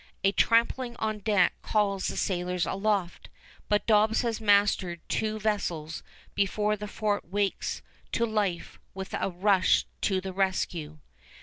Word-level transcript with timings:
A 0.23 0.31
trampling 0.31 0.95
on 0.95 1.19
deck 1.19 1.53
calls 1.61 2.07
the 2.07 2.17
sailors 2.17 2.65
aloft; 2.65 3.29
but 3.69 3.85
Dobbs 3.85 4.23
has 4.23 4.41
mastered 4.41 4.99
two 5.07 5.37
vessels 5.39 6.01
before 6.33 6.75
the 6.75 6.87
fort 6.87 7.25
wakes 7.29 7.83
to 8.13 8.25
life 8.25 8.79
with 8.95 9.13
a 9.13 9.29
rush 9.29 9.85
to 10.01 10.19
the 10.19 10.33
rescue. 10.33 10.97